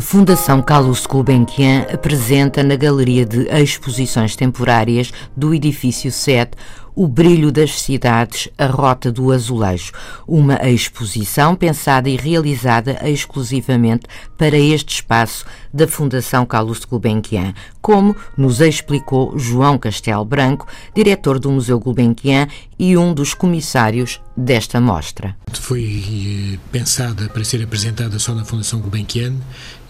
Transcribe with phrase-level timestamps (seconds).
[0.00, 6.52] Fundação Carlos Gulbenkian apresenta na Galeria de Exposições Temporárias do Edifício 7
[6.94, 9.92] o Brilho das Cidades, a Rota do Azulejo,
[10.26, 14.06] uma exposição pensada e realizada exclusivamente
[14.36, 21.50] para este espaço da Fundação Carlos Gulbenkian, como nos explicou João Castelo Branco, diretor do
[21.50, 22.46] Museu Gulbenkian
[22.78, 25.36] e um dos comissários desta mostra.
[25.52, 29.34] Foi eh, pensada para ser apresentada só na Fundação Gulbenkian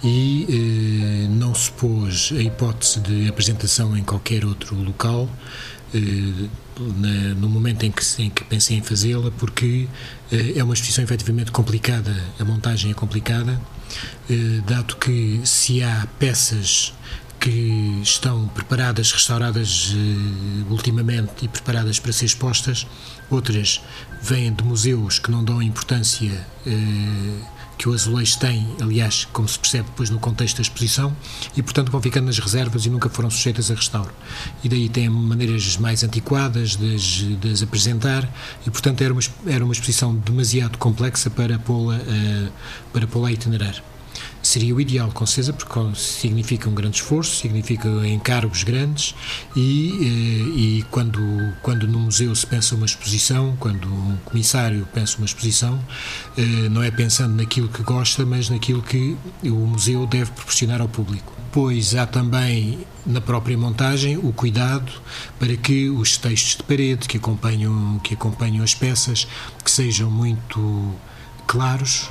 [0.05, 5.29] e eh, não se pôs a hipótese de apresentação em qualquer outro local
[7.37, 9.87] no momento em que, em que pensei em fazê-la, porque
[10.31, 13.61] eh, é uma exposição efetivamente complicada, a montagem é complicada,
[14.31, 16.95] eh, dado que se há peças
[17.39, 19.93] que estão preparadas, restauradas
[20.71, 22.87] ultimamente e preparadas para ser expostas,
[23.29, 23.83] outras
[24.23, 26.47] vêm de museus que não dão importância
[27.83, 31.13] que o azulejo tem, aliás, como se percebe depois no contexto da exposição,
[31.57, 34.13] e portanto vão ficando nas reservas e nunca foram sujeitas a restauro.
[34.63, 38.33] E daí têm maneiras mais antiquadas de, de as apresentar,
[38.65, 42.53] e portanto era uma, era uma exposição demasiado complexa para pô-la uh,
[42.93, 43.83] para pô-la a itinerar
[44.43, 49.15] seria o ideal, com certeza, porque significa um grande esforço, significa encargos grandes
[49.55, 51.21] e, eh, e quando,
[51.63, 55.83] quando no museu se pensa uma exposição, quando um comissário pensa uma exposição,
[56.37, 60.89] eh, não é pensando naquilo que gosta, mas naquilo que o museu deve proporcionar ao
[60.89, 61.33] público.
[61.53, 64.91] Pois há também na própria montagem o cuidado
[65.39, 69.27] para que os textos de parede que acompanham, que acompanham as peças
[69.63, 70.95] que sejam muito
[71.47, 72.11] claros,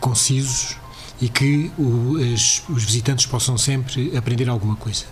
[0.00, 0.76] concisos
[1.20, 5.04] e que o, as, os visitantes possam sempre aprender alguma coisa.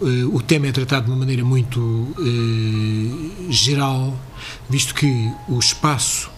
[0.00, 4.18] Uh, o tema é tratado de uma maneira muito uh, geral,
[4.68, 6.30] visto que o espaço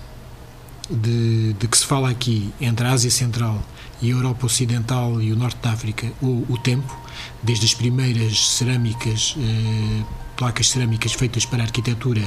[0.88, 3.62] de, de, que se fala aqui entre a Ásia Central
[4.00, 6.96] e a Europa Ocidental e o Norte da África, ou o tempo,
[7.42, 10.04] desde as primeiras cerâmicas uh,
[10.40, 12.22] placas cerâmicas feitas para arquitetura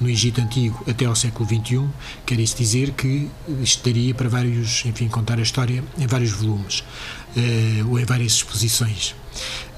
[0.00, 1.88] no Egito Antigo até ao século XXI,
[2.26, 3.30] quer isso dizer que
[3.62, 9.14] estaria para vários, enfim, contar a história em vários volumes uh, ou em várias exposições.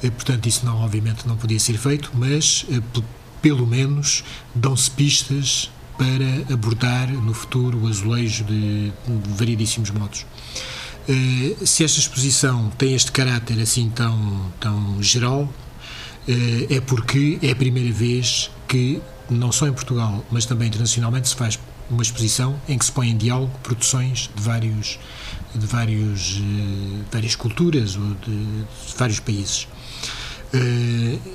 [0.02, 3.04] Uh, portanto, isso não, obviamente não podia ser feito, mas uh,
[3.42, 4.24] pelo menos
[4.54, 10.24] dão-se pistas para abordar no futuro o azulejo de, de variedíssimos modos.
[11.06, 15.52] Uh, se esta exposição tem este caráter assim tão, tão geral,
[16.26, 21.34] é porque é a primeira vez que, não só em Portugal, mas também internacionalmente, se
[21.34, 21.58] faz
[21.90, 24.98] uma exposição em que se põe em diálogo produções de vários
[25.54, 29.68] de vários uh, várias culturas ou de, de vários países.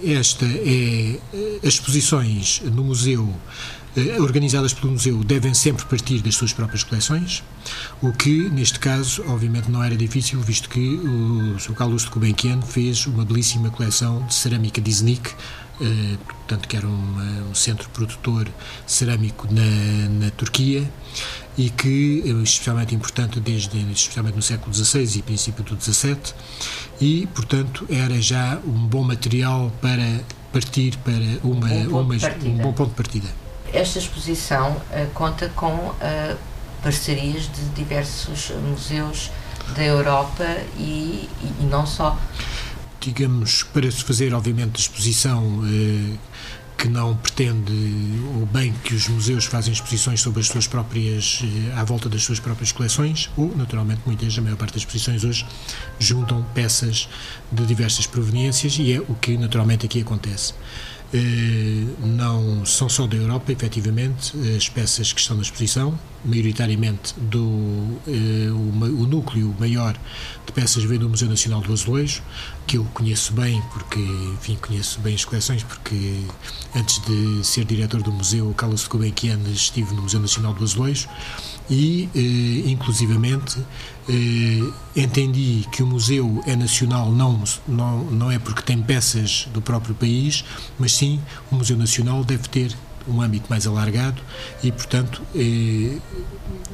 [0.05, 1.19] esta é
[1.65, 3.78] as exposições no museu eh,
[4.19, 7.43] organizadas pelo museu devem sempre partir das suas próprias coleções,
[8.01, 11.73] o que, neste caso, obviamente não era difícil, visto que o Sr.
[11.73, 15.31] Carlos de Gulbenkian fez uma belíssima coleção de cerâmica de Iznik,
[15.81, 18.47] eh, portanto que era um, um centro produtor
[18.85, 20.89] cerâmico na, na Turquia
[21.57, 26.17] e que é especialmente importante desde especialmente no século XVI e princípio do XVII
[26.99, 30.21] e portanto era já um bom material para
[30.51, 31.13] partir para
[31.43, 33.48] uma, um, uma, um bom ponto de partida.
[33.73, 36.37] Esta exposição uh, conta com uh,
[36.81, 39.31] parcerias de diversos museus
[39.75, 40.45] da Europa
[40.77, 42.17] e, e, não só.
[42.99, 46.19] Digamos, para se fazer, obviamente, exposição uh,
[46.79, 47.73] que não pretende
[48.41, 51.41] o bem que os museus fazem exposições sobre as suas próprias,
[51.75, 55.45] à volta das suas próprias coleções, ou, naturalmente, muitas, a maior parte das exposições hoje,
[55.99, 57.09] juntam peças
[57.51, 60.53] de diversas proveniências e é o que, naturalmente, aqui acontece.
[61.11, 67.99] Eh, não são só da Europa, efetivamente, as peças que estão na exposição, maioritariamente do
[68.07, 69.97] eh, o, núcleo maior
[70.45, 72.21] de peças vem do Museu Nacional do Azulejo,
[72.67, 76.21] que eu conheço bem, porque, enfim, conheço bem as coleções, porque
[76.75, 81.07] antes de ser diretor do museu, Carlos Gulbenkian, estive no Museu Nacional do Azulejo
[81.69, 83.57] e, eh, inclusivamente,
[84.09, 89.61] eh, entendi que o museu é nacional não, não, não é porque tem peças do
[89.61, 90.43] próprio país,
[90.79, 91.21] mas sim
[91.51, 92.75] o Museu Nacional deve ter
[93.07, 94.19] um âmbito mais alargado
[94.63, 95.97] e, portanto, eh,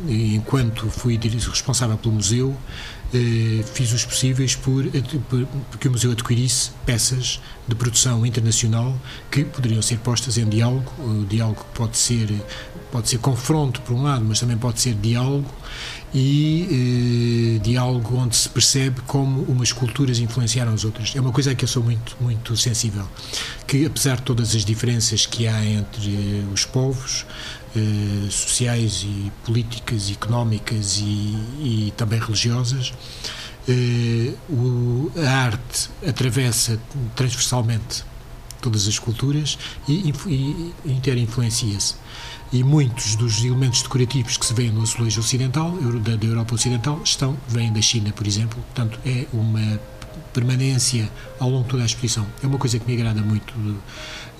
[0.08, 2.56] enquanto fui responsável pelo museu,
[3.14, 4.86] eh, fiz os possíveis por,
[5.30, 8.98] por, porque o museu adquirisse peças de produção internacional
[9.30, 10.92] que poderiam ser postas em diálogo.
[11.00, 12.30] O diálogo pode ser
[12.92, 15.50] pode ser confronto por um lado, mas também pode ser diálogo
[16.14, 16.68] e
[17.86, 21.16] diálogo onde se percebe como umas culturas influenciaram as outras.
[21.16, 23.08] É uma coisa a que eu sou muito muito sensível,
[23.68, 27.26] que apesar de todas as diferenças que há entre eh, os povos
[27.76, 31.04] eh, sociais e políticas, económicas e,
[31.60, 32.94] e também religiosas,
[33.68, 36.80] eh, o, a arte atravessa
[37.16, 38.04] transversalmente
[38.62, 41.96] todas as culturas e, e, e interinfluencia-se
[42.52, 47.02] e muitos dos elementos decorativos que se vêem no azulejo ocidental, da, da Europa Ocidental,
[47.04, 48.62] estão, vêm da China, por exemplo.
[48.74, 49.80] Portanto, é uma
[50.34, 51.10] permanência
[51.40, 52.26] ao longo de toda a exposição.
[52.44, 53.54] É uma coisa que me agrada muito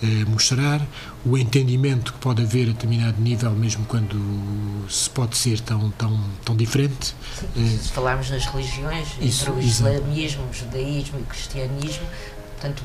[0.04, 0.86] eh, mostrar,
[1.26, 4.18] o entendimento que pode haver a determinado nível, mesmo quando
[4.90, 7.16] se pode ser tão, tão, tão diferente.
[7.40, 12.06] Sim, se falarmos nas religiões, isso, entre o islamismo, o judaísmo e o cristianismo,
[12.52, 12.84] portanto,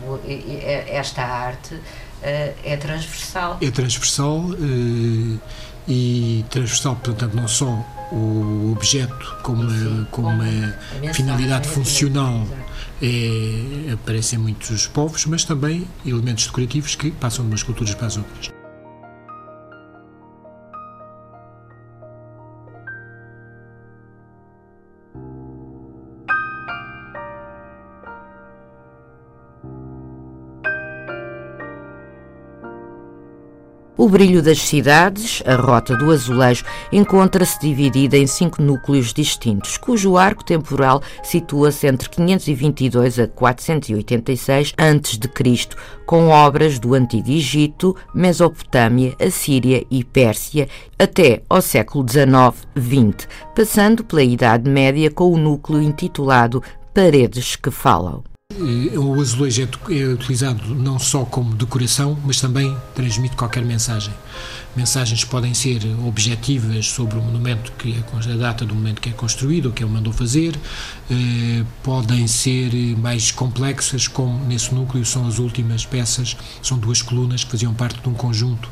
[0.86, 1.80] esta arte eh,
[2.22, 3.58] é transversal.
[3.60, 5.38] É transversal eh,
[5.88, 7.66] e transversal, portanto, não só
[8.12, 12.46] o objeto como uma, como uma finalidade funcional
[13.02, 18.16] é, aparecem muitos povos, mas também elementos decorativos que passam de umas culturas para as
[18.16, 18.59] outras.
[34.00, 40.16] O brilho das cidades, a rota do azulejo, encontra-se dividida em cinco núcleos distintos, cujo
[40.16, 45.76] arco temporal situa-se entre 522 a 486 a.C.,
[46.06, 50.66] com obras do Antigo Egito, Mesopotâmia, Assíria e Pérsia,
[50.98, 56.62] até ao século XIX-XX, passando pela Idade Média com o núcleo intitulado
[56.94, 58.29] Paredes que Falam.
[58.96, 64.12] O azulejo é, é utilizado não só como decoração, mas também transmite qualquer mensagem.
[64.76, 69.12] Mensagens podem ser objetivas sobre o monumento que é a data do momento que é
[69.12, 70.54] construído ou que ele mandou fazer,
[71.10, 77.42] eh, podem ser mais complexas, como nesse núcleo são as últimas peças, são duas colunas
[77.42, 78.70] que faziam parte de um conjunto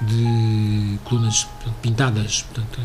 [0.00, 1.46] de colunas
[1.82, 2.80] pintadas, portanto,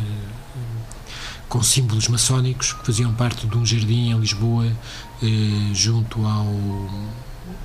[1.50, 4.68] com símbolos maçónicos que faziam parte de um jardim em Lisboa,
[5.22, 6.48] eh, junto ao,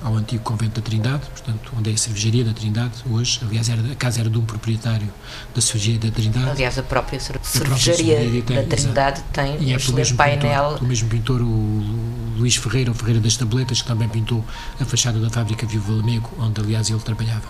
[0.03, 3.39] ao antigo convento da Trindade, portanto, onde é a cervejaria da Trindade hoje.
[3.47, 5.07] Aliás, era, a casa era de um proprietário
[5.53, 6.49] da cervejaria da Trindade.
[6.49, 10.63] Aliás, a própria cervejaria, própria tem, da Trindade tem e é um mesmo painel.
[10.71, 14.43] Pintor, o mesmo pintor, o Luís Ferreira, o Ferreira das Tabletas, que também pintou
[14.81, 17.47] a fachada da fábrica Vivo Lamego, onde, aliás, ele trabalhava.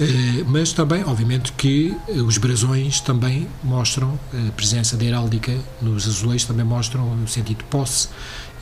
[0.00, 6.08] Eh, mas também, obviamente, que eh, os brasões também mostram a presença da heráldica nos
[6.08, 8.08] azulejos, também mostram o sentido de posse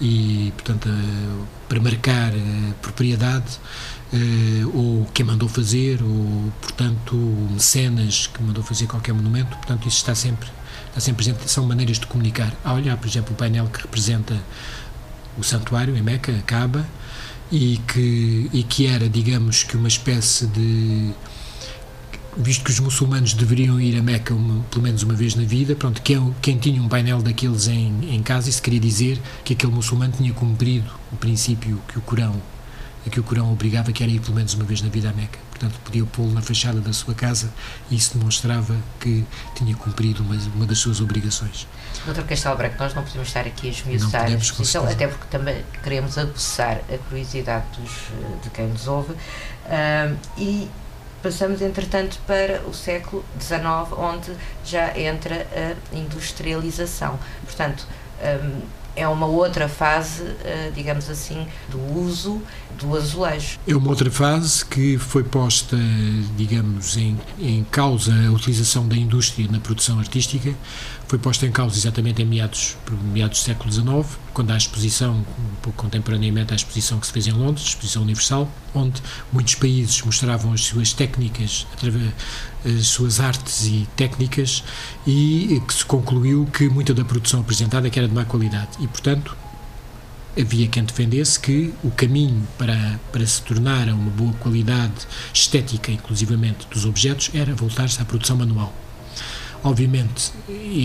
[0.00, 0.88] e, portanto,
[1.68, 3.60] para marcar a propriedade
[4.12, 7.14] eh, ou quem mandou fazer, ou, portanto,
[7.52, 10.48] mecenas que mandou fazer qualquer monumento, portanto, isso está sempre,
[10.88, 12.52] está sempre presente, são maneiras de comunicar.
[12.64, 14.36] Há olhar, por exemplo, o painel que representa
[15.38, 16.84] o santuário em Meca, a Kaaba,
[17.50, 21.12] e que, e que era, digamos que, uma espécie de.
[22.36, 25.74] Visto que os muçulmanos deveriam ir a Meca uma, pelo menos uma vez na vida,
[25.74, 29.72] pronto, quem, quem tinha um painel daqueles em, em casa, isso queria dizer que aquele
[29.72, 32.40] muçulmano tinha cumprido o princípio que o Corão
[33.08, 35.12] a que o Corão obrigava, que era ir pelo menos uma vez na vida a
[35.12, 35.38] Meca.
[35.50, 37.52] Portanto, podia pô-lo na fachada da sua casa
[37.90, 39.24] e isso demonstrava que
[39.56, 41.66] tinha cumprido uma, uma das suas obrigações.
[42.04, 45.64] Doutor Castelo Branco, nós não podemos estar aqui a esmiuçar a exposição, até porque também
[45.82, 47.90] queremos aguçar a curiosidade dos,
[48.42, 49.14] de quem nos ouve.
[50.36, 50.68] E
[51.22, 53.60] passamos, entretanto, para o século XIX,
[53.98, 54.32] onde
[54.64, 57.18] já entra a industrialização.
[57.44, 57.84] Portanto,
[58.22, 62.42] um, é uma outra fase, eh, digamos assim, do uso
[62.78, 63.58] do azulejo.
[63.66, 65.76] É uma outra fase que foi posta,
[66.36, 70.54] digamos, em, em causa a utilização da indústria na produção artística,
[71.08, 72.76] foi posta em causa exatamente em meados,
[73.12, 77.12] meados do século XIX, quando há a exposição, um pouco contemporaneamente à exposição que se
[77.12, 81.66] fez em Londres, exposição universal, onde muitos países mostravam as suas técnicas,
[82.64, 84.62] as suas artes e técnicas,
[85.06, 88.68] e que se concluiu que muita da produção apresentada que era de má qualidade.
[88.78, 89.34] E, portanto,
[90.36, 95.92] havia quem defendesse que o caminho para, para se tornar a uma boa qualidade estética,
[95.92, 98.72] inclusivamente, dos objetos, era voltar-se à produção manual.
[99.64, 100.32] Obviamente,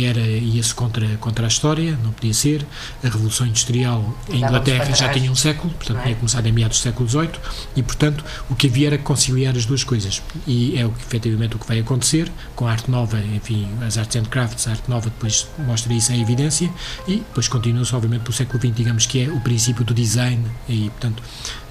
[0.04, 2.66] era ia-se contra, contra a história, não podia ser.
[3.04, 6.04] A Revolução Industrial em Inglaterra já tinha um século, portanto, é?
[6.04, 7.30] tinha começado em meados do século XVIII,
[7.76, 10.22] e, portanto, o que havia era conciliar as duas coisas.
[10.48, 13.98] E é o que, efetivamente o que vai acontecer com a arte nova, enfim, as
[13.98, 16.70] arts and crafts, a arte nova depois mostra isso em evidência,
[17.08, 20.90] e depois continua-se, obviamente, pelo século XX, digamos que é o princípio do design, e,
[20.90, 21.22] portanto,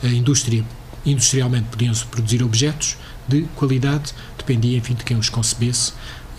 [0.02, 0.64] a indústria,
[1.04, 5.92] industrialmente podiam-se produzir objetos de qualidade, dependia, enfim, de quem os concebesse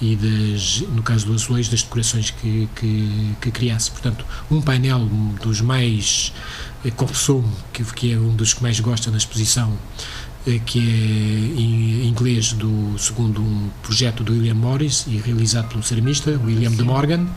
[0.04, 3.90] e das, no caso do azulejo, das decorações que, que, que criasse.
[3.90, 5.08] Portanto, um painel
[5.42, 6.34] dos mais,
[6.84, 9.72] eh, confessou-me, que, que é um dos que mais gosta na exposição,
[10.46, 15.82] eh, que é em inglês do segundo um projeto do William Morris e realizado pelo
[15.82, 16.76] ceramista William Sim.
[16.76, 17.28] de Morgan.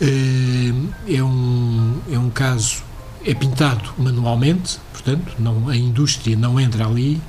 [0.00, 2.82] Eh, é um, é um caso,
[3.22, 7.20] é pintado manualmente, portanto, não, a indústria não entra ali,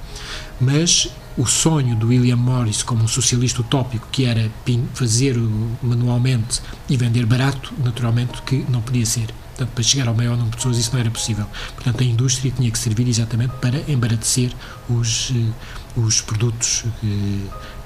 [0.62, 1.10] mas
[1.40, 4.52] o sonho do William Morris como um socialista utópico, que era
[4.94, 5.38] fazer
[5.82, 9.28] manualmente e vender barato, naturalmente que não podia ser.
[9.56, 11.46] Portanto, para chegar ao maior número de pessoas isso não era possível.
[11.76, 14.52] Portanto, a indústria tinha que servir exatamente para embaratecer
[14.90, 16.84] os, eh, os produtos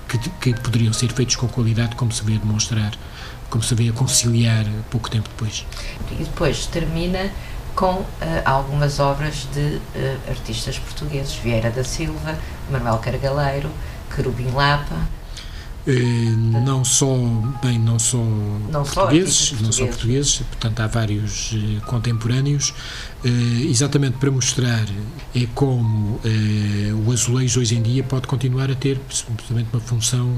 [0.08, 2.94] que, que poderiam ser feitos com qualidade, como se veio demonstrar,
[3.52, 5.64] como se veio conciliar pouco tempo depois.
[6.12, 7.32] E depois termina
[7.76, 8.08] com uh,
[8.46, 12.38] algumas obras de uh, artistas portugueses, Vieira da Silva,
[12.72, 13.70] Manuel Cargaleiro,
[14.14, 14.96] Querubim Lapa.
[15.86, 17.06] Uh, não só
[17.62, 20.38] bem não só não portugueses, só não só portugueses.
[20.38, 21.54] portanto há vários
[21.86, 22.74] contemporâneos.
[23.70, 24.86] Exatamente para mostrar
[25.34, 26.20] é como
[27.06, 30.30] o azulejo hoje em dia pode continuar a ter simplesmente uma função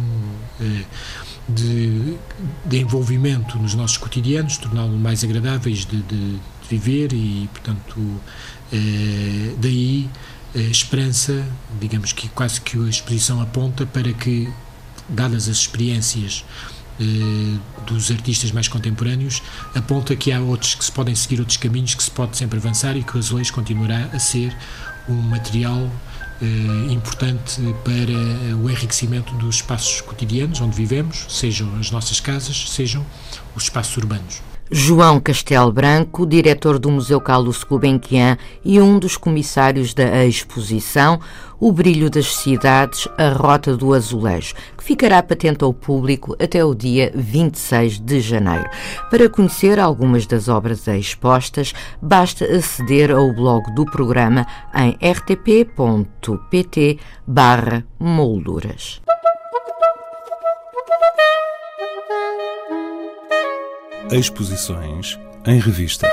[1.48, 2.18] de,
[2.65, 8.22] de envolvimento nos nossos cotidianos torná-los mais agradáveis de, de viver e, portanto,
[8.72, 10.10] eh, daí
[10.55, 11.45] a esperança,
[11.79, 14.50] digamos que quase que a exposição aponta para que,
[15.10, 16.45] dadas as experiências
[17.00, 19.41] eh, dos artistas mais contemporâneos,
[19.75, 22.95] aponta que há outros que se podem seguir outros caminhos, que se pode sempre avançar
[22.95, 24.55] e que o azulejo continuará a ser
[25.10, 25.91] um material
[26.41, 33.05] eh, importante para o enriquecimento dos espaços cotidianos onde vivemos, sejam as nossas casas, sejam
[33.55, 34.54] os espaços urbanos.
[34.72, 41.19] João Castelo Branco, diretor do Museu Carlos Gulbenkian e um dos comissários da exposição
[41.60, 46.74] O Brilho das Cidades, a Rota do Azulejo, que ficará patente ao público até o
[46.74, 48.67] dia 26 de janeiro.
[49.12, 57.00] Para conhecer algumas das obras expostas, basta aceder ao blog do programa em rtp.pt
[58.00, 59.04] molduras.
[64.12, 66.07] Exposições em revista.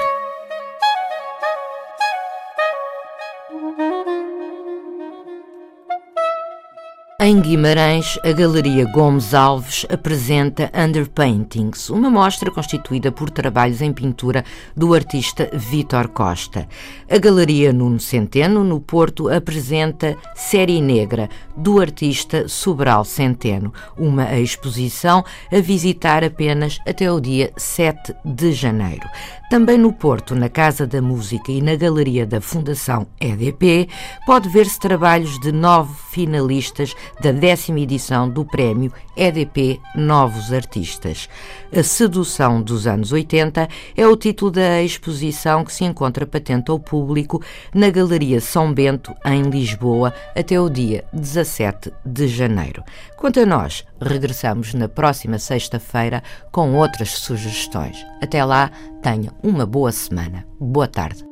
[7.25, 14.45] Em Guimarães, a Galeria Gomes Alves apresenta Underpaintings, uma mostra constituída por trabalhos em pintura
[14.77, 16.69] do artista Vítor Costa.
[17.09, 25.25] A Galeria Nuno Centeno, no Porto, apresenta Série Negra, do artista Sobral Centeno, uma exposição
[25.53, 29.09] a visitar apenas até o dia 7 de janeiro.
[29.49, 33.87] Também no Porto, na Casa da Música e na Galeria da Fundação EDP,
[34.25, 41.29] pode ver-se trabalhos de nove finalistas da décima edição do Prémio EDP Novos Artistas.
[41.75, 46.79] A Sedução dos anos 80 é o título da exposição que se encontra patente ao
[46.79, 47.43] público
[47.75, 52.83] na Galeria São Bento, em Lisboa, até o dia 17 de janeiro.
[53.17, 58.05] Quanto a nós, regressamos na próxima sexta-feira com outras sugestões.
[58.21, 58.71] Até lá,
[59.03, 60.47] tenha uma boa semana.
[60.59, 61.32] Boa tarde.